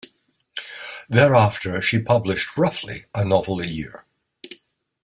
[1.09, 4.03] Thereafter, she published roughly a novel a year.